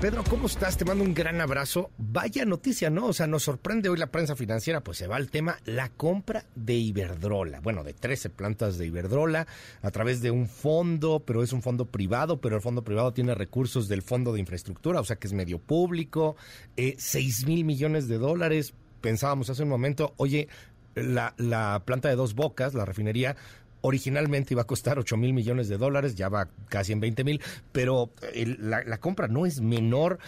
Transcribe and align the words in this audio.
Pedro, 0.00 0.24
¿cómo 0.30 0.46
estás? 0.46 0.78
Te 0.78 0.86
mando 0.86 1.04
un 1.04 1.12
gran 1.12 1.42
abrazo. 1.42 1.90
Vaya 1.98 2.46
noticia, 2.46 2.88
¿no? 2.88 3.08
O 3.08 3.12
sea, 3.12 3.26
nos 3.26 3.42
sorprende 3.42 3.90
hoy 3.90 3.98
la 3.98 4.06
prensa 4.06 4.34
financiera, 4.34 4.80
pues 4.80 4.96
se 4.96 5.06
va 5.06 5.16
al 5.16 5.30
tema, 5.30 5.58
la 5.66 5.90
compra 5.90 6.46
de 6.54 6.72
Iberdrola. 6.72 7.60
Bueno, 7.60 7.84
de 7.84 7.92
13 7.92 8.30
plantas 8.30 8.78
de 8.78 8.86
Iberdrola 8.86 9.46
a 9.82 9.90
través 9.90 10.22
de 10.22 10.30
un 10.30 10.48
fondo, 10.48 11.20
pero 11.20 11.42
es 11.42 11.52
un 11.52 11.60
fondo 11.60 11.84
privado, 11.84 12.40
pero 12.40 12.56
el 12.56 12.62
fondo 12.62 12.82
privado 12.82 13.12
tiene 13.12 13.34
recursos 13.34 13.88
del 13.88 14.00
fondo 14.00 14.32
de 14.32 14.40
infraestructura, 14.40 15.00
o 15.00 15.04
sea 15.04 15.16
que 15.16 15.26
es 15.26 15.34
medio 15.34 15.58
público, 15.58 16.34
eh, 16.78 16.94
6 16.96 17.46
mil 17.46 17.66
millones 17.66 18.08
de 18.08 18.16
dólares. 18.16 18.72
Pensábamos 19.02 19.50
hace 19.50 19.64
un 19.64 19.68
momento, 19.68 20.14
oye, 20.16 20.48
la, 20.94 21.34
la 21.36 21.82
planta 21.84 22.08
de 22.08 22.16
dos 22.16 22.34
bocas, 22.34 22.72
la 22.72 22.86
refinería, 22.86 23.36
Originalmente 23.82 24.54
iba 24.54 24.62
a 24.62 24.66
costar 24.66 24.98
8 24.98 25.16
mil 25.16 25.32
millones 25.32 25.68
de 25.68 25.78
dólares, 25.78 26.14
ya 26.14 26.28
va 26.28 26.48
casi 26.68 26.92
en 26.92 27.00
20 27.00 27.24
mil, 27.24 27.40
pero 27.72 28.10
la, 28.58 28.98
compra 28.98 29.28
no 29.28 29.46
es 29.46 29.60
menor. 29.60 30.18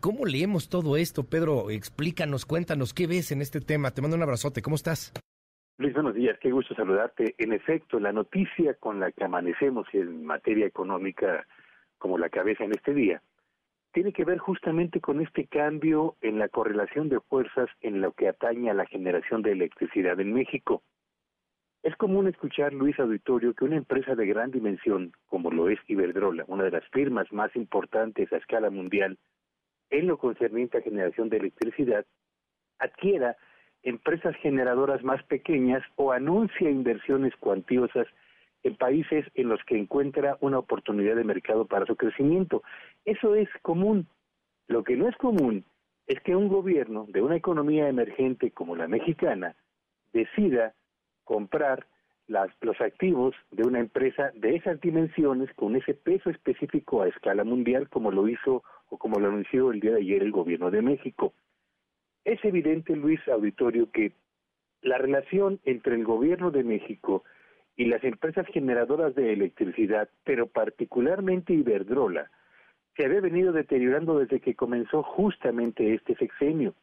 ¿Cómo 0.00 0.24
leemos 0.24 0.68
todo 0.68 0.96
esto, 0.96 1.24
Pedro? 1.24 1.70
Explícanos, 1.70 2.46
cuéntanos, 2.46 2.94
¿qué 2.94 3.06
ves 3.06 3.32
en 3.32 3.42
este 3.42 3.60
tema? 3.60 3.90
Te 3.90 4.00
mando 4.00 4.16
un 4.16 4.22
abrazote, 4.22 4.62
¿cómo 4.62 4.76
estás? 4.76 5.12
Luis, 5.76 5.92
buenos 5.92 6.14
días, 6.14 6.38
qué 6.40 6.50
gusto 6.50 6.74
saludarte. 6.74 7.34
En 7.38 7.52
efecto, 7.52 7.98
la 7.98 8.12
noticia 8.12 8.74
con 8.74 9.00
la 9.00 9.10
que 9.12 9.24
amanecemos 9.24 9.86
en 9.92 10.24
materia 10.24 10.66
económica 10.66 11.46
como 11.98 12.16
la 12.16 12.28
cabeza 12.28 12.64
en 12.64 12.72
este 12.72 12.94
día 12.94 13.22
tiene 13.94 14.12
que 14.12 14.24
ver 14.24 14.38
justamente 14.38 15.00
con 15.00 15.20
este 15.20 15.46
cambio 15.46 16.16
en 16.20 16.38
la 16.38 16.48
correlación 16.48 17.08
de 17.08 17.20
fuerzas 17.20 17.68
en 17.80 18.00
lo 18.00 18.12
que 18.12 18.28
atañe 18.28 18.68
a 18.68 18.74
la 18.74 18.86
generación 18.86 19.40
de 19.42 19.52
electricidad 19.52 20.18
en 20.18 20.32
México. 20.32 20.82
Es 21.84 21.94
común 21.96 22.26
escuchar, 22.26 22.72
Luis 22.72 22.98
Auditorio, 22.98 23.52
que 23.52 23.66
una 23.66 23.76
empresa 23.76 24.14
de 24.14 24.24
gran 24.24 24.50
dimensión, 24.50 25.12
como 25.26 25.50
lo 25.50 25.68
es 25.68 25.78
Iberdrola, 25.86 26.46
una 26.48 26.64
de 26.64 26.70
las 26.70 26.84
firmas 26.88 27.30
más 27.30 27.54
importantes 27.54 28.32
a 28.32 28.38
escala 28.38 28.70
mundial 28.70 29.18
en 29.90 30.06
lo 30.06 30.16
concerniente 30.16 30.78
a 30.78 30.80
generación 30.80 31.28
de 31.28 31.36
electricidad, 31.36 32.06
adquiera 32.78 33.36
empresas 33.82 34.34
generadoras 34.36 35.04
más 35.04 35.22
pequeñas 35.24 35.82
o 35.96 36.10
anuncia 36.10 36.70
inversiones 36.70 37.36
cuantiosas 37.36 38.06
en 38.62 38.76
países 38.76 39.26
en 39.34 39.50
los 39.50 39.62
que 39.64 39.76
encuentra 39.76 40.38
una 40.40 40.60
oportunidad 40.60 41.16
de 41.16 41.24
mercado 41.24 41.66
para 41.66 41.84
su 41.84 41.96
crecimiento. 41.96 42.62
Eso 43.04 43.34
es 43.34 43.50
común. 43.60 44.08
Lo 44.68 44.84
que 44.84 44.96
no 44.96 45.06
es 45.06 45.16
común 45.18 45.66
es 46.06 46.18
que 46.20 46.34
un 46.34 46.48
gobierno 46.48 47.04
de 47.10 47.20
una 47.20 47.36
economía 47.36 47.90
emergente 47.90 48.52
como 48.52 48.74
la 48.74 48.88
mexicana 48.88 49.54
decida 50.14 50.72
comprar 51.24 51.86
las, 52.26 52.50
los 52.60 52.80
activos 52.80 53.34
de 53.50 53.66
una 53.66 53.80
empresa 53.80 54.30
de 54.34 54.56
esas 54.56 54.80
dimensiones 54.80 55.52
con 55.54 55.76
ese 55.76 55.94
peso 55.94 56.30
específico 56.30 57.02
a 57.02 57.08
escala 57.08 57.44
mundial 57.44 57.88
como 57.88 58.10
lo 58.10 58.28
hizo 58.28 58.62
o 58.88 58.98
como 58.98 59.18
lo 59.18 59.28
anunció 59.28 59.70
el 59.70 59.80
día 59.80 59.92
de 59.92 60.00
ayer 60.00 60.22
el 60.22 60.32
gobierno 60.32 60.70
de 60.70 60.82
México. 60.82 61.34
Es 62.24 62.42
evidente, 62.44 62.96
Luis 62.96 63.20
Auditorio, 63.28 63.90
que 63.90 64.12
la 64.80 64.98
relación 64.98 65.60
entre 65.64 65.94
el 65.94 66.04
gobierno 66.04 66.50
de 66.50 66.64
México 66.64 67.24
y 67.76 67.86
las 67.86 68.04
empresas 68.04 68.46
generadoras 68.46 69.14
de 69.14 69.32
electricidad, 69.32 70.08
pero 70.24 70.46
particularmente 70.46 71.52
Iberdrola, 71.52 72.30
se 72.96 73.04
había 73.04 73.20
venido 73.20 73.52
deteriorando 73.52 74.18
desde 74.18 74.40
que 74.40 74.54
comenzó 74.54 75.02
justamente 75.02 75.94
este 75.94 76.14
sexenio. 76.14 76.74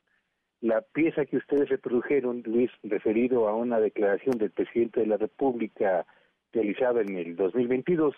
La 0.61 0.81
pieza 0.81 1.25
que 1.25 1.37
ustedes 1.37 1.69
reprodujeron, 1.69 2.43
Luis, 2.45 2.69
referido 2.83 3.49
a 3.49 3.55
una 3.55 3.79
declaración 3.79 4.37
del 4.37 4.51
presidente 4.51 4.99
de 4.99 5.07
la 5.07 5.17
República 5.17 6.05
realizada 6.53 7.01
en 7.01 7.17
el 7.17 7.35
2022, 7.35 8.13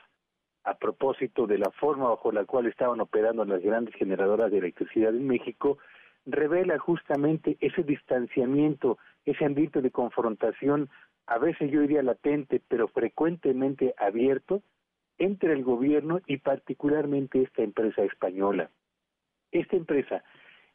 a 0.66 0.78
propósito 0.78 1.48
de 1.48 1.58
la 1.58 1.72
forma 1.72 2.09
bajo 2.09 2.34
la 2.34 2.44
cual 2.44 2.68
estaban 2.68 3.00
operando 3.00 3.46
las 3.46 3.62
grandes 3.62 3.96
generadoras 3.96 4.52
de 4.52 4.58
electricidad 4.58 5.16
en 5.16 5.26
México, 5.26 5.78
revela 6.26 6.78
justamente 6.80 7.58
ese 7.62 7.82
distanciamiento, 7.84 8.98
ese 9.26 9.46
ambiente 9.46 9.82
de 9.82 9.92
confrontación, 9.92 10.90
a 11.28 11.38
veces 11.38 11.72
yo 11.72 11.80
diría 11.80 12.03
latente, 12.03 12.62
pero 12.68 12.90
frecuentemente 12.90 13.96
abierto, 13.98 14.64
entre 15.18 15.53
el 15.53 15.64
gobierno 15.64 16.20
y 16.28 16.38
particularmente 16.38 17.42
esta 17.42 17.62
empresa 17.62 18.03
española. 18.03 18.70
Esta 19.52 19.78
empresa 19.78 20.24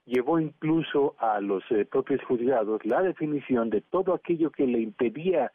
llevó 0.08 0.40
incluso 0.40 1.14
a 1.18 1.40
los 1.40 1.62
eh, 1.70 1.84
propios 1.84 2.22
juzgados 2.24 2.84
la 2.84 3.02
definición 3.02 3.70
de 3.70 3.82
todo 3.82 4.14
aquello 4.14 4.50
que 4.50 4.66
le 4.66 4.80
impedía 4.80 5.52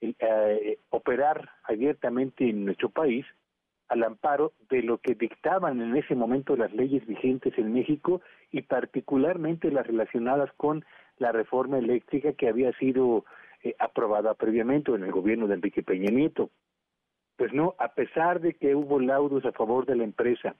eh, 0.00 0.78
operar 0.88 1.50
abiertamente 1.64 2.48
en 2.48 2.64
nuestro 2.64 2.88
país 2.88 3.26
al 3.88 4.04
amparo 4.04 4.52
de 4.70 4.82
lo 4.82 4.98
que 4.98 5.14
dictaban 5.14 5.80
en 5.82 5.96
ese 5.96 6.14
momento 6.14 6.56
las 6.56 6.72
leyes 6.72 7.04
vigentes 7.06 7.52
en 7.58 7.72
México 7.72 8.22
y 8.50 8.62
particularmente 8.62 9.70
las 9.70 9.86
relacionadas 9.86 10.50
con 10.56 10.84
la 11.18 11.32
reforma 11.32 11.78
eléctrica 11.78 12.32
que 12.32 12.48
había 12.48 12.72
sido 12.78 13.24
eh, 13.62 13.74
aprobada 13.78 14.34
previamente 14.34 14.92
en 14.92 15.02
el 15.02 15.12
gobierno 15.12 15.46
de 15.48 15.54
Enrique 15.54 15.82
Peña 15.82 16.10
Nieto. 16.10 16.50
Pues 17.36 17.52
no, 17.52 17.74
a 17.78 17.92
pesar 17.94 18.40
de 18.40 18.54
que 18.54 18.74
hubo 18.74 19.00
laudos 19.00 19.44
a 19.44 19.52
favor 19.52 19.84
de 19.86 19.96
la 19.96 20.04
empresa, 20.04 20.54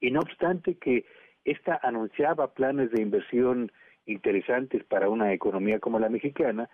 y 0.00 0.10
no 0.10 0.20
obstante 0.20 0.76
que 0.76 1.04
esta 1.44 1.78
anunciaba 1.82 2.54
planes 2.54 2.90
de 2.90 3.02
inversión 3.02 3.70
interesantes 4.06 4.84
para 4.84 5.08
una 5.08 5.32
economía 5.32 5.78
como 5.78 5.98
la 5.98 6.08
mexicana, 6.08 6.68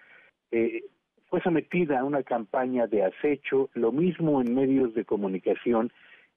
eh, 0.50 0.82
fue 1.28 1.40
sometida 1.42 2.00
a 2.00 2.04
una 2.04 2.22
campaña 2.24 2.86
de 2.86 3.04
acecho, 3.04 3.70
lo 3.74 3.92
mismo 3.92 4.40
en 4.40 4.54
medios 4.54 4.94
de 4.94 5.04
comunicación 5.04 5.92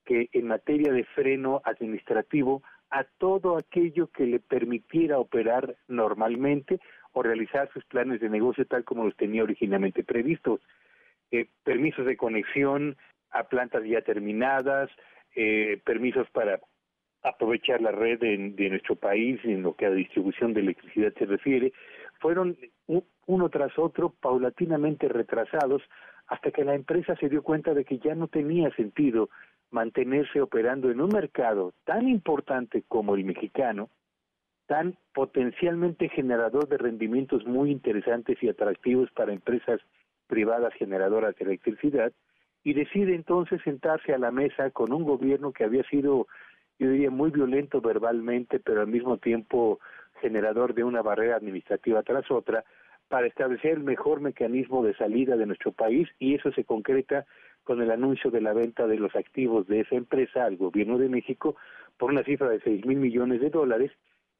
que 0.05 0.29
en 0.33 0.47
materia 0.47 0.91
de 0.91 1.03
freno 1.03 1.61
administrativo 1.63 2.61
a 2.91 3.05
todo 3.17 3.57
aquello 3.57 4.07
que 4.07 4.27
le 4.27 4.39
permitiera 4.39 5.17
operar 5.17 5.75
normalmente 5.87 6.79
o 7.13 7.23
realizar 7.23 7.69
sus 7.73 7.83
planes 7.85 8.19
de 8.21 8.29
negocio 8.29 8.65
tal 8.65 8.83
como 8.83 9.05
los 9.05 9.15
tenía 9.15 9.43
originalmente 9.43 10.03
previstos. 10.03 10.61
Eh, 11.31 11.47
permisos 11.63 12.05
de 12.05 12.17
conexión 12.17 12.95
a 13.31 13.45
plantas 13.45 13.83
ya 13.85 14.01
terminadas, 14.01 14.91
eh, 15.35 15.81
permisos 15.83 16.29
para 16.29 16.59
aprovechar 17.23 17.81
la 17.81 17.91
red 17.91 18.19
de, 18.19 18.69
nuestro 18.69 18.95
país 18.95 19.39
en 19.43 19.63
lo 19.63 19.75
que 19.75 19.85
a 19.85 19.91
distribución 19.91 20.53
de 20.53 20.61
electricidad 20.61 21.13
se 21.17 21.25
refiere, 21.25 21.73
fueron 22.19 22.57
uno 23.25 23.49
tras 23.49 23.77
otro 23.79 24.09
paulatinamente 24.09 25.07
retrasados 25.07 25.81
hasta 26.27 26.51
que 26.51 26.63
la 26.63 26.75
empresa 26.75 27.15
se 27.15 27.29
dio 27.29 27.41
cuenta 27.41 27.73
de 27.73 27.85
que 27.85 27.97
ya 27.99 28.15
no 28.15 28.27
tenía 28.27 28.69
sentido 28.75 29.29
mantenerse 29.71 30.41
operando 30.41 30.91
en 30.91 31.01
un 31.01 31.09
mercado 31.09 31.73
tan 31.85 32.07
importante 32.07 32.83
como 32.87 33.15
el 33.15 33.25
mexicano, 33.25 33.89
tan 34.67 34.95
potencialmente 35.13 36.09
generador 36.09 36.67
de 36.67 36.77
rendimientos 36.77 37.45
muy 37.45 37.71
interesantes 37.71 38.41
y 38.41 38.49
atractivos 38.49 39.09
para 39.11 39.33
empresas 39.33 39.81
privadas 40.27 40.73
generadoras 40.75 41.35
de 41.35 41.45
electricidad, 41.45 42.13
y 42.63 42.73
decide 42.73 43.13
entonces 43.13 43.61
sentarse 43.63 44.13
a 44.13 44.17
la 44.17 44.31
mesa 44.31 44.69
con 44.71 44.93
un 44.93 45.03
gobierno 45.03 45.51
que 45.51 45.65
había 45.65 45.83
sido 45.83 46.27
yo 46.79 46.89
diría 46.89 47.11
muy 47.11 47.31
violento 47.31 47.81
verbalmente, 47.81 48.59
pero 48.59 48.81
al 48.81 48.87
mismo 48.87 49.17
tiempo 49.17 49.79
generador 50.21 50.73
de 50.73 50.83
una 50.83 51.01
barrera 51.01 51.35
administrativa 51.35 52.01
tras 52.03 52.29
otra, 52.31 52.63
para 53.07 53.27
establecer 53.27 53.73
el 53.73 53.83
mejor 53.83 54.21
mecanismo 54.21 54.83
de 54.83 54.95
salida 54.95 55.35
de 55.35 55.45
nuestro 55.45 55.71
país 55.71 56.07
y 56.19 56.35
eso 56.35 56.51
se 56.51 56.63
concreta 56.63 57.25
con 57.63 57.81
el 57.81 57.91
anuncio 57.91 58.31
de 58.31 58.41
la 58.41 58.53
venta 58.53 58.87
de 58.87 58.97
los 58.97 59.15
activos 59.15 59.67
de 59.67 59.81
esa 59.81 59.95
empresa 59.95 60.45
al 60.45 60.57
gobierno 60.57 60.97
de 60.97 61.09
México 61.09 61.55
por 61.97 62.11
una 62.11 62.23
cifra 62.23 62.49
de 62.49 62.59
seis 62.61 62.85
mil 62.85 62.97
millones 62.97 63.39
de 63.41 63.49
dólares 63.49 63.91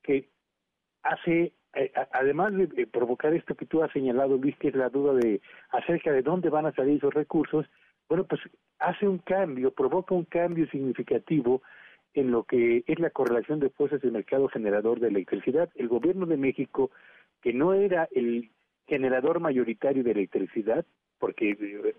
que 0.02 0.30
hace 1.04 1.54
eh, 1.76 1.92
además 2.14 2.54
de 2.54 2.88
provocar 2.88 3.34
esto 3.34 3.56
que 3.56 3.66
tú 3.66 3.84
has 3.84 3.92
señalado 3.92 4.38
Luis 4.38 4.58
que 4.58 4.70
es 4.70 4.76
la 4.76 4.90
duda 4.90 5.14
de 5.14 5.42
acerca 5.70 6.12
de 6.12 6.22
dónde 6.22 6.50
van 6.50 6.66
a 6.66 6.74
salir 6.74 6.98
esos 6.98 7.14
recursos 7.14 7.66
bueno 8.10 8.26
pues 8.26 8.42
hace 8.80 9.08
un 9.08 9.20
cambio 9.20 9.72
provoca 9.72 10.16
un 10.16 10.26
cambio 10.26 10.68
significativo 10.68 11.62
en 12.14 12.32
lo 12.32 12.44
que 12.44 12.84
es 12.86 13.00
la 13.00 13.10
correlación 13.10 13.60
de 13.60 13.70
fuerzas 13.70 14.02
del 14.02 14.12
mercado 14.12 14.48
generador 14.48 15.00
de 15.00 15.08
electricidad. 15.08 15.70
El 15.76 15.88
gobierno 15.88 16.26
de 16.26 16.38
México, 16.38 16.92
que 17.42 17.54
no 17.54 17.74
era 17.74 18.08
el 18.12 18.52
generador 18.88 19.40
mayoritario 19.40 20.04
de 20.04 20.12
electricidad, 20.12 20.86
porque 21.20 21.52
eh, 21.52 21.96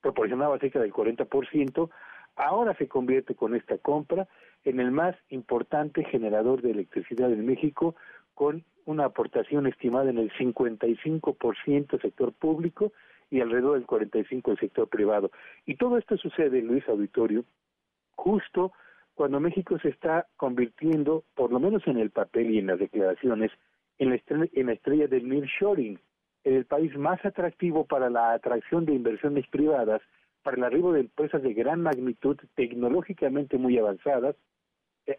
proporcionaba 0.00 0.58
cerca 0.58 0.80
del 0.80 0.92
40%, 0.92 1.90
ahora 2.36 2.74
se 2.76 2.88
convierte 2.88 3.34
con 3.34 3.54
esta 3.54 3.78
compra 3.78 4.26
en 4.64 4.80
el 4.80 4.90
más 4.90 5.14
importante 5.28 6.04
generador 6.04 6.62
de 6.62 6.72
electricidad 6.72 7.32
en 7.32 7.46
México, 7.46 7.94
con 8.34 8.64
una 8.86 9.04
aportación 9.04 9.66
estimada 9.66 10.10
en 10.10 10.18
el 10.18 10.32
55% 10.32 12.00
sector 12.00 12.32
público 12.32 12.92
y 13.30 13.40
alrededor 13.40 13.74
del 13.74 13.86
45 13.86 14.50
el 14.52 14.58
sector 14.58 14.88
privado. 14.88 15.30
Y 15.64 15.76
todo 15.76 15.96
esto 15.98 16.16
sucede, 16.16 16.60
Luis 16.62 16.86
Auditorio, 16.88 17.44
justo 18.16 18.72
cuando 19.14 19.40
México 19.40 19.78
se 19.78 19.88
está 19.88 20.26
convirtiendo, 20.36 21.24
por 21.34 21.52
lo 21.52 21.60
menos 21.60 21.86
en 21.86 21.98
el 21.98 22.10
papel 22.10 22.50
y 22.50 22.58
en 22.58 22.66
las 22.66 22.78
declaraciones, 22.78 23.50
en 23.98 24.10
la 24.10 24.16
estrella, 24.16 24.46
en 24.52 24.66
la 24.66 24.72
estrella 24.72 25.06
del 25.06 25.28
nearshoring, 25.28 25.98
en 26.44 26.54
el 26.54 26.66
país 26.66 26.96
más 26.96 27.24
atractivo 27.24 27.86
para 27.86 28.10
la 28.10 28.32
atracción 28.32 28.84
de 28.84 28.94
inversiones 28.94 29.46
privadas, 29.48 30.02
para 30.42 30.56
el 30.56 30.64
arribo 30.64 30.92
de 30.92 31.00
empresas 31.00 31.42
de 31.42 31.54
gran 31.54 31.80
magnitud, 31.80 32.36
tecnológicamente 32.54 33.56
muy 33.56 33.78
avanzadas, 33.78 34.36
eh, 35.06 35.18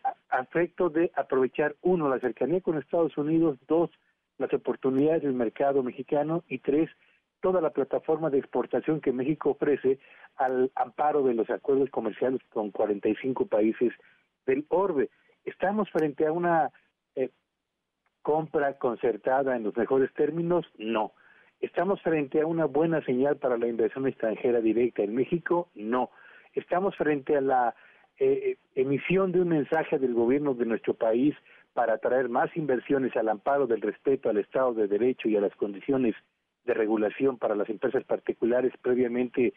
de 0.94 1.12
aprovechar, 1.16 1.76
uno, 1.82 2.10
la 2.10 2.20
cercanía 2.20 2.62
con 2.62 2.78
Estados 2.78 3.18
Unidos, 3.18 3.58
dos, 3.68 3.90
las 4.38 4.54
oportunidades 4.54 5.24
del 5.24 5.34
mercado 5.34 5.82
mexicano 5.82 6.44
y 6.48 6.60
tres, 6.60 6.90
toda 7.46 7.62
la 7.62 7.70
plataforma 7.70 8.32
de 8.32 8.40
exportación 8.40 9.02
que 9.02 9.12
México 9.12 9.52
ofrece 9.52 10.00
al 10.36 10.72
amparo 10.74 11.22
de 11.22 11.36
los 11.36 11.48
acuerdos 11.52 11.92
comerciales 11.92 12.42
con 12.50 12.72
45 12.72 13.46
países 13.46 13.94
del 14.48 14.66
orbe. 14.70 15.12
Estamos 15.44 15.88
frente 15.92 16.26
a 16.26 16.32
una 16.32 16.72
eh, 17.16 17.30
compra 18.24 18.80
concertada 18.80 19.56
en 19.56 19.62
los 19.62 19.78
mejores 19.78 20.12
términos, 20.16 20.66
no. 20.80 21.12
¿Estamos 21.62 22.02
frente 22.02 22.42
a 22.42 22.48
una 22.48 22.66
buena 22.66 23.06
señal 23.06 23.38
para 23.38 23.60
la 23.60 23.68
inversión 23.68 24.08
extranjera 24.08 24.60
directa 24.60 25.04
en 25.04 25.14
México? 25.14 25.70
No. 25.76 26.10
¿Estamos 26.56 26.96
frente 26.96 27.38
a 27.38 27.42
la 27.42 27.76
eh, 28.18 28.58
emisión 28.74 29.32
de 29.32 29.42
un 29.42 29.50
mensaje 29.50 30.00
del 30.00 30.16
gobierno 30.16 30.56
de 30.56 30.66
nuestro 30.66 30.96
país 30.96 31.36
para 31.76 31.94
atraer 31.94 32.28
más 32.28 32.50
inversiones 32.58 33.16
al 33.16 33.30
amparo 33.30 33.68
del 33.68 33.82
respeto 33.82 34.32
al 34.32 34.38
Estado 34.38 34.74
de 34.74 34.88
Derecho 34.88 35.30
y 35.30 35.38
a 35.38 35.42
las 35.42 35.56
condiciones 35.56 36.16
de 36.66 36.74
regulación 36.74 37.38
para 37.38 37.56
las 37.56 37.70
empresas 37.70 38.04
particulares 38.04 38.74
previamente 38.82 39.54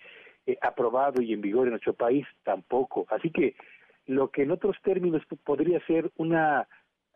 eh, 0.47 0.59
aprobado 0.61 1.23
y 1.23 1.33
en 1.33 1.41
vigor 1.41 1.67
en 1.67 1.73
nuestro 1.73 1.95
país? 1.95 2.27
Tampoco. 2.45 3.07
Así 3.11 3.31
que 3.31 3.55
lo 4.07 4.31
que 4.31 4.43
en 4.43 4.51
otros 4.51 4.77
términos 4.83 5.23
podría 5.45 5.85
ser 5.87 6.11
una 6.17 6.67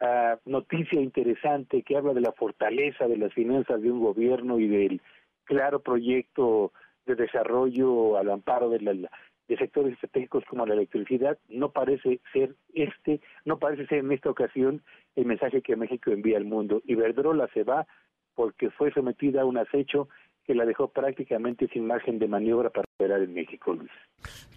ah, 0.00 0.38
noticia 0.44 1.00
interesante 1.00 1.82
que 1.82 1.96
habla 1.96 2.12
de 2.12 2.20
la 2.20 2.32
fortaleza 2.32 3.08
de 3.08 3.16
las 3.16 3.32
finanzas 3.32 3.80
de 3.80 3.90
un 3.90 4.00
gobierno 4.00 4.58
y 4.58 4.68
del 4.68 5.00
claro 5.44 5.80
proyecto 5.80 6.72
de 7.06 7.14
desarrollo 7.14 8.16
al 8.16 8.30
amparo 8.30 8.70
de, 8.70 8.80
la, 8.80 9.10
de 9.48 9.56
sectores 9.56 9.94
estratégicos 9.94 10.44
como 10.44 10.66
la 10.66 10.74
electricidad, 10.74 11.38
no 11.48 11.72
parece 11.72 12.20
ser 12.32 12.54
este, 12.74 13.20
no 13.44 13.58
parece 13.58 13.86
ser 13.86 13.98
en 13.98 14.12
esta 14.12 14.30
ocasión 14.30 14.82
el 15.16 15.26
mensaje 15.26 15.62
que 15.62 15.76
México 15.76 16.10
envía 16.10 16.36
al 16.36 16.44
mundo. 16.44 16.82
Iberdrola 16.84 17.48
se 17.52 17.64
va 17.64 17.86
porque 18.34 18.70
fue 18.70 18.92
sometida 18.92 19.42
a 19.42 19.44
un 19.44 19.58
acecho 19.58 20.08
que 20.44 20.54
la 20.54 20.64
dejó 20.64 20.88
prácticamente 20.88 21.68
sin 21.68 21.86
margen 21.86 22.18
de 22.18 22.26
maniobra 22.26 22.70
para 22.70 22.86
operar 22.94 23.22
en 23.22 23.32
México, 23.32 23.74
Luis. 23.74 23.90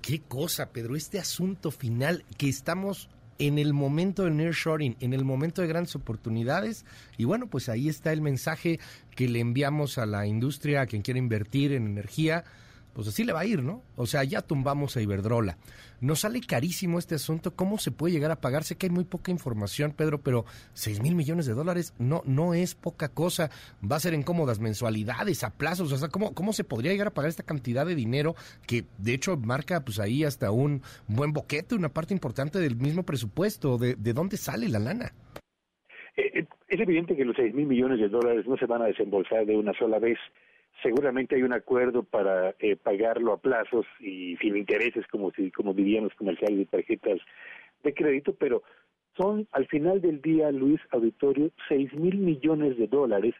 Qué 0.01 0.21
cosa, 0.27 0.71
Pedro, 0.71 0.95
este 0.95 1.19
asunto 1.19 1.71
final 1.71 2.23
que 2.37 2.49
estamos 2.49 3.09
en 3.37 3.59
el 3.59 3.73
momento 3.73 4.23
de 4.23 4.31
nearshoring, 4.31 4.95
en 4.99 5.13
el 5.13 5.25
momento 5.25 5.61
de 5.61 5.67
grandes 5.67 5.95
oportunidades. 5.95 6.85
Y 7.17 7.25
bueno, 7.25 7.47
pues 7.47 7.69
ahí 7.69 7.89
está 7.89 8.13
el 8.13 8.21
mensaje 8.21 8.79
que 9.15 9.27
le 9.27 9.39
enviamos 9.39 9.97
a 9.97 10.05
la 10.05 10.25
industria, 10.25 10.81
a 10.81 10.85
quien 10.85 11.01
quiere 11.01 11.19
invertir 11.19 11.73
en 11.73 11.85
energía 11.85 12.45
pues 12.95 13.09
así 13.09 13.25
le 13.25 13.33
va 13.33 13.41
a 13.41 13.45
ir, 13.45 13.61
¿no? 13.61 13.83
O 13.97 14.05
sea, 14.05 14.23
ya 14.23 14.41
tumbamos 14.41 14.95
a 14.95 15.01
Iberdrola. 15.01 15.57
Nos 15.99 16.21
sale 16.21 16.39
carísimo 16.39 16.97
este 16.97 17.15
asunto. 17.15 17.53
¿Cómo 17.53 17.77
se 17.77 17.91
puede 17.91 18.13
llegar 18.13 18.31
a 18.31 18.39
pagar? 18.39 18.63
Sé 18.63 18.77
que 18.77 18.85
hay 18.85 18.89
muy 18.89 19.03
poca 19.03 19.31
información, 19.31 19.91
Pedro, 19.91 20.21
pero 20.21 20.45
6 20.73 21.01
mil 21.01 21.13
millones 21.13 21.45
de 21.45 21.53
dólares 21.53 21.93
no, 21.99 22.21
no 22.25 22.53
es 22.53 22.73
poca 22.73 23.09
cosa. 23.09 23.49
Va 23.83 23.97
a 23.97 23.99
ser 23.99 24.13
en 24.13 24.23
cómodas 24.23 24.61
mensualidades, 24.61 25.43
a 25.43 25.57
plazos. 25.57 25.91
O 25.91 25.97
sea, 25.97 26.07
¿cómo, 26.07 26.33
¿cómo 26.33 26.53
se 26.53 26.63
podría 26.63 26.93
llegar 26.93 27.07
a 27.07 27.13
pagar 27.13 27.27
esta 27.27 27.43
cantidad 27.43 27.85
de 27.85 27.95
dinero 27.95 28.35
que 28.65 28.85
de 28.97 29.13
hecho 29.13 29.35
marca 29.35 29.83
pues 29.83 29.99
ahí 29.99 30.23
hasta 30.23 30.51
un 30.51 30.81
buen 31.09 31.33
boquete, 31.33 31.75
una 31.75 31.89
parte 31.89 32.13
importante 32.13 32.59
del 32.59 32.77
mismo 32.77 33.03
presupuesto? 33.03 33.77
¿De, 33.77 33.95
de 33.95 34.13
dónde 34.13 34.37
sale 34.37 34.69
la 34.69 34.79
lana? 34.79 35.11
Eh, 36.15 36.31
eh, 36.33 36.45
es 36.69 36.79
evidente 36.79 37.17
que 37.17 37.25
los 37.25 37.35
6 37.35 37.53
mil 37.53 37.65
millones 37.65 37.99
de 37.99 38.07
dólares 38.07 38.47
no 38.47 38.55
se 38.55 38.65
van 38.65 38.83
a 38.83 38.85
desembolsar 38.85 39.45
de 39.45 39.57
una 39.57 39.73
sola 39.73 39.99
vez 39.99 40.17
seguramente 40.81 41.35
hay 41.35 41.43
un 41.43 41.53
acuerdo 41.53 42.03
para 42.03 42.55
eh, 42.59 42.75
pagarlo 42.75 43.33
a 43.33 43.37
plazos 43.37 43.85
y 43.99 44.37
sin 44.37 44.57
intereses, 44.57 45.05
como 45.07 45.31
si, 45.31 45.51
como 45.51 45.73
dirían 45.73 46.05
los 46.05 46.13
comerciales 46.15 46.57
de 46.57 46.65
tarjetas 46.65 47.19
de 47.83 47.93
crédito, 47.93 48.35
pero 48.35 48.63
son 49.17 49.47
al 49.51 49.67
final 49.67 50.01
del 50.01 50.21
día, 50.21 50.51
Luis 50.51 50.81
Auditorio, 50.91 51.51
seis 51.67 51.93
mil 51.93 52.17
millones 52.17 52.77
de 52.77 52.87
dólares 52.87 53.33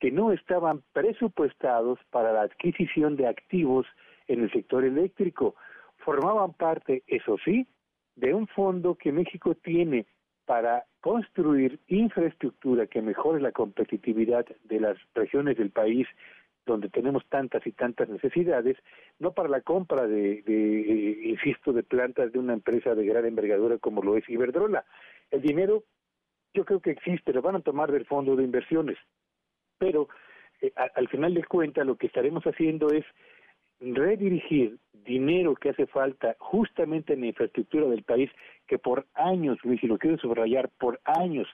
que 0.00 0.10
no 0.10 0.32
estaban 0.32 0.82
presupuestados 0.92 1.98
para 2.10 2.32
la 2.32 2.42
adquisición 2.42 3.16
de 3.16 3.28
activos 3.28 3.86
en 4.26 4.42
el 4.42 4.52
sector 4.52 4.84
eléctrico. 4.84 5.54
Formaban 5.98 6.52
parte, 6.52 7.02
eso 7.06 7.36
sí, 7.44 7.66
de 8.16 8.34
un 8.34 8.46
fondo 8.48 8.96
que 8.96 9.12
México 9.12 9.54
tiene 9.54 10.06
para 10.44 10.84
construir 11.00 11.80
infraestructura 11.88 12.86
que 12.86 13.00
mejore 13.00 13.40
la 13.40 13.52
competitividad 13.52 14.44
de 14.64 14.80
las 14.80 14.98
regiones 15.14 15.56
del 15.56 15.70
país 15.70 16.06
donde 16.66 16.88
tenemos 16.88 17.24
tantas 17.28 17.66
y 17.66 17.72
tantas 17.72 18.08
necesidades, 18.08 18.76
no 19.18 19.32
para 19.32 19.48
la 19.48 19.60
compra 19.60 20.06
de, 20.06 20.42
de 20.42 20.80
eh, 20.80 21.28
insisto, 21.28 21.72
de 21.72 21.82
plantas 21.82 22.32
de 22.32 22.38
una 22.38 22.54
empresa 22.54 22.94
de 22.94 23.04
gran 23.04 23.26
envergadura 23.26 23.78
como 23.78 24.02
lo 24.02 24.16
es 24.16 24.28
Iberdrola. 24.28 24.84
El 25.30 25.42
dinero 25.42 25.84
yo 26.54 26.64
creo 26.64 26.80
que 26.80 26.92
existe, 26.92 27.32
lo 27.32 27.42
van 27.42 27.56
a 27.56 27.60
tomar 27.60 27.90
del 27.90 28.06
fondo 28.06 28.36
de 28.36 28.44
inversiones, 28.44 28.96
pero 29.78 30.08
eh, 30.60 30.72
al 30.94 31.08
final 31.08 31.34
de 31.34 31.44
cuentas 31.44 31.86
lo 31.86 31.96
que 31.96 32.06
estaremos 32.06 32.44
haciendo 32.44 32.90
es 32.90 33.04
redirigir 33.80 34.78
dinero 34.92 35.54
que 35.56 35.70
hace 35.70 35.86
falta 35.86 36.36
justamente 36.38 37.12
en 37.12 37.20
la 37.20 37.26
infraestructura 37.26 37.86
del 37.86 38.04
país, 38.04 38.30
que 38.66 38.78
por 38.78 39.06
años, 39.14 39.58
Luis, 39.64 39.82
y 39.82 39.86
lo 39.88 39.98
quiero 39.98 40.16
subrayar, 40.18 40.70
por 40.78 41.00
años 41.04 41.48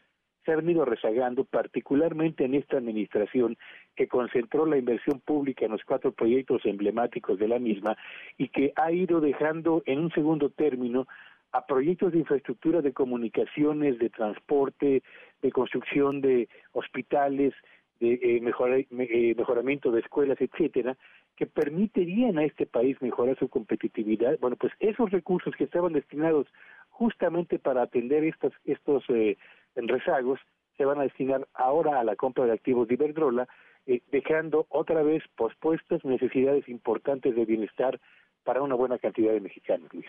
se 0.45 0.53
ha 0.53 0.57
venido 0.57 0.85
rezagando, 0.85 1.45
particularmente 1.45 2.45
en 2.45 2.55
esta 2.55 2.79
administración 2.79 3.57
que 3.97 4.09
concentró 4.09 4.67
la 4.67 4.79
inversión 4.79 5.21
pública 5.21 5.65
en 5.65 5.73
los 5.73 5.85
cuatro 5.85 6.13
proyectos 6.13 6.65
emblemáticos 6.65 7.39
de 7.39 7.49
la 7.49 7.59
misma 7.59 7.97
y 8.39 8.49
que 8.49 8.73
ha 8.77 8.91
ido 8.93 9.21
dejando 9.21 9.83
en 9.87 9.99
un 9.99 10.11
segundo 10.13 10.51
término 10.51 11.07
a 11.53 11.67
proyectos 11.67 12.13
de 12.13 12.21
infraestructura 12.21 12.81
de 12.81 12.93
comunicaciones, 12.93 13.99
de 13.99 14.09
transporte, 14.11 15.03
de 15.43 15.53
construcción 15.53 16.21
de 16.21 16.49
hospitales, 16.73 17.55
de 17.99 18.15
eh, 18.15 18.37
eh, 18.37 19.35
mejoramiento 19.37 19.91
de 19.91 20.01
escuelas, 20.01 20.41
etcétera, 20.41 20.97
que 21.37 21.47
permitirían 21.47 22.39
a 22.39 22.45
este 22.45 22.67
país 22.67 23.01
mejorar 23.01 23.39
su 23.39 23.49
competitividad. 23.49 24.39
Bueno, 24.41 24.57
pues 24.57 24.73
esos 24.79 25.11
recursos 25.11 25.55
que 25.57 25.65
estaban 25.65 25.93
destinados 25.93 26.47
justamente 26.89 27.59
para 27.59 27.83
atender 27.83 28.25
estos, 28.25 28.53
estos 28.65 29.05
eh, 29.09 29.37
rezagos 29.77 30.41
se 30.77 30.85
van 30.85 30.99
a 30.99 31.03
destinar 31.03 31.47
ahora 31.55 32.01
a 32.01 32.05
la 32.05 32.17
compra 32.17 32.47
de 32.47 32.53
activos 32.53 32.89
de 32.89 32.95
Iberdrola, 32.95 33.49
eh, 33.87 34.01
dejando 34.11 34.67
otra 34.71 35.03
vez 35.03 35.23
pospuestas 35.37 36.05
necesidades 36.05 36.69
importantes 36.69 37.35
de 37.35 37.45
bienestar 37.45 38.01
para 38.45 38.63
una 38.63 38.75
buena 38.75 38.99
cantidad 38.99 39.33
de 39.33 39.41
mexicanos, 39.41 39.93
Luis. 39.93 40.09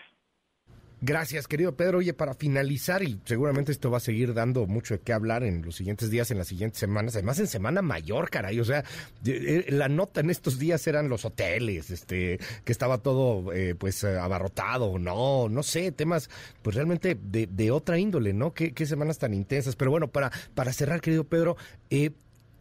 Gracias, 1.04 1.48
querido 1.48 1.74
Pedro. 1.74 1.98
Oye, 1.98 2.14
para 2.14 2.32
finalizar, 2.32 3.02
y 3.02 3.20
seguramente 3.24 3.72
esto 3.72 3.90
va 3.90 3.96
a 3.96 4.00
seguir 4.00 4.34
dando 4.34 4.68
mucho 4.68 4.94
de 4.94 5.00
qué 5.00 5.12
hablar 5.12 5.42
en 5.42 5.62
los 5.62 5.74
siguientes 5.74 6.10
días, 6.10 6.30
en 6.30 6.38
las 6.38 6.46
siguientes 6.46 6.78
semanas, 6.78 7.16
además 7.16 7.40
en 7.40 7.48
Semana 7.48 7.82
Mayor, 7.82 8.30
caray, 8.30 8.60
o 8.60 8.64
sea, 8.64 8.84
eh, 9.26 9.66
la 9.70 9.88
nota 9.88 10.20
en 10.20 10.30
estos 10.30 10.60
días 10.60 10.86
eran 10.86 11.08
los 11.08 11.24
hoteles, 11.24 11.90
este, 11.90 12.38
que 12.64 12.70
estaba 12.70 12.98
todo, 12.98 13.52
eh, 13.52 13.74
pues, 13.74 14.04
abarrotado, 14.04 14.96
no, 15.00 15.48
no 15.48 15.64
sé, 15.64 15.90
temas, 15.90 16.30
pues, 16.62 16.76
realmente 16.76 17.18
de, 17.20 17.48
de 17.48 17.72
otra 17.72 17.98
índole, 17.98 18.32
¿no? 18.32 18.54
Qué, 18.54 18.72
qué 18.72 18.86
semanas 18.86 19.18
tan 19.18 19.34
intensas. 19.34 19.74
Pero 19.74 19.90
bueno, 19.90 20.06
para, 20.06 20.30
para 20.54 20.72
cerrar, 20.72 21.00
querido 21.00 21.24
Pedro, 21.24 21.56
eh, 21.90 22.12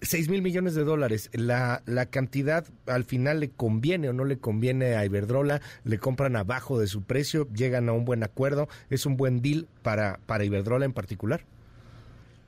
6 0.02 0.30
mil 0.30 0.42
millones 0.42 0.76
de 0.76 0.84
dólares. 0.84 1.30
La, 1.34 1.82
la 1.86 2.08
cantidad 2.08 2.66
al 2.88 3.04
final 3.04 3.40
le 3.40 3.50
conviene 3.50 4.10
o 4.10 4.14
no 4.14 4.26
le 4.26 4.38
conviene 4.40 4.96
a 4.96 5.06
Iberdrola, 5.06 5.62
le 5.84 5.98
compran 6.00 6.36
abajo 6.36 6.80
de 6.80 6.88
su 6.88 7.04
precio, 7.04 7.48
llegan 7.54 7.88
a 7.90 7.94
un 7.94 8.06
buen 8.06 8.24
acuerdo, 8.24 8.68
es 8.90 9.06
un 9.06 9.18
buen 9.18 9.42
deal 9.42 9.68
para, 9.84 10.20
para 10.26 10.44
Iberdrola 10.44 10.86
en 10.86 10.94
particular. 10.94 11.42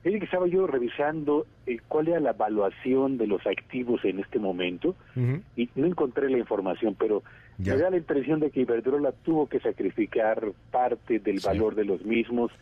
Es 0.02 0.18
que 0.18 0.24
estaba 0.26 0.46
yo 0.46 0.66
revisando 0.66 1.46
eh, 1.66 1.78
cuál 1.88 2.08
era 2.08 2.20
la 2.20 2.30
evaluación 2.30 3.16
de 3.16 3.26
los 3.26 3.46
activos 3.46 4.04
en 4.04 4.18
este 4.18 4.38
momento 4.38 4.94
y 5.56 5.70
no 5.76 5.86
encontré 5.86 6.28
la 6.28 6.36
información, 6.36 6.94
pero 6.98 7.22
me 7.56 7.74
da 7.74 7.88
la 7.88 7.96
impresión 7.96 8.38
de 8.38 8.50
que 8.50 8.60
Iberdrola 8.60 9.12
tuvo 9.12 9.48
que 9.48 9.60
sacrificar 9.60 10.52
parte 10.70 11.20
del 11.20 11.40
valor 11.40 11.74
de 11.74 11.86
los 11.86 12.04
mismos 12.04 12.52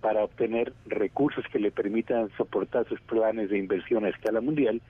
para 0.00 0.22
obtener 0.22 0.72
recursos 0.86 1.44
que 1.50 1.58
le 1.58 1.70
permitan 1.70 2.30
soportar 2.36 2.86
sus 2.88 3.00
planes 3.00 3.50
de 3.50 3.58
inversión 3.58 4.04
a 4.04 4.10
escala 4.10 4.40
mundial 4.40 4.80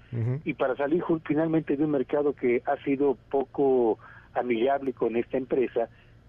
y 0.44 0.54
para 0.54 0.76
salir 0.76 1.02
finalmente 1.24 1.76
de 1.76 1.84
un 1.84 1.90
mercado 1.90 2.34
que 2.34 2.62
ha 2.66 2.76
sido 2.84 3.16
poco 3.30 3.98
amigable 4.34 4.92
con 4.92 5.16
esta 5.16 5.36
empresa 5.36 5.88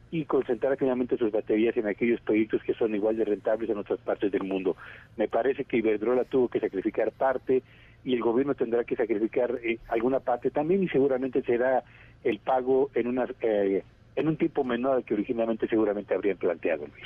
y 0.10 0.26
concentrar 0.26 0.78
finalmente 0.78 1.18
sus 1.18 1.32
baterías 1.32 1.76
en 1.76 1.88
aquellos 1.88 2.22
proyectos 2.22 2.64
que 2.64 2.74
son 2.74 2.96
igual 2.96 3.18
de 3.18 3.26
rentables 3.26 3.70
en 3.70 3.78
otras 3.78 4.00
partes 4.00 4.32
del 4.32 4.44
mundo. 4.44 4.78
Me 5.18 5.28
parece 5.28 5.66
que 5.66 5.78
Iberdrola 5.78 6.24
tuvo 6.24 6.48
que 6.48 6.60
sacrificar 6.60 7.12
parte 7.12 7.64
y 8.06 8.14
el 8.14 8.22
gobierno 8.22 8.56
tendrá 8.56 8.84
que 8.86 8.96
sacrificar 8.96 9.60
eh, 9.64 9.80
alguna 9.90 10.20
parte 10.22 10.50
también 10.50 10.84
y 10.84 10.88
seguramente 10.88 11.42
será 11.42 11.84
el 12.24 12.40
pago 12.40 12.90
en 12.96 13.08
una 13.08 13.28
eh, 13.42 13.84
en 14.18 14.28
un 14.28 14.36
tiempo 14.36 14.64
menor 14.64 14.98
al 14.98 15.06
que 15.06 15.14
originalmente 15.14 15.68
seguramente 15.68 16.14
habrían 16.14 16.38
planteado, 16.38 16.88
Luis. 16.88 17.06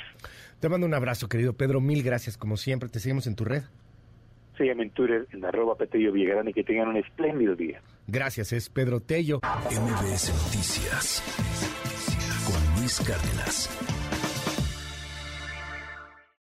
Te 0.58 0.68
mando 0.68 0.86
un 0.86 0.94
abrazo, 0.94 1.28
querido 1.28 1.52
Pedro. 1.52 1.80
Mil 1.80 2.02
gracias, 2.02 2.36
como 2.36 2.56
siempre. 2.56 2.88
Te 2.88 2.98
seguimos 2.98 3.26
en 3.26 3.36
tu 3.36 3.44
red. 3.44 3.62
Sígueme 4.56 4.84
en 4.84 4.90
Twitter, 4.90 5.26
en 5.32 5.44
arroba 5.44 5.76
Petello 5.76 6.12
Villagrán 6.12 6.48
y 6.48 6.52
que 6.52 6.64
tengan 6.64 6.88
un 6.88 6.96
espléndido 6.96 7.54
día. 7.54 7.80
Gracias, 8.06 8.52
es 8.52 8.68
Pedro 8.68 9.00
Tello. 9.00 9.40
MBS 9.70 10.32
Noticias 10.44 11.22
con 12.46 12.80
Luis 12.80 13.00
Cárdenas. 13.06 13.91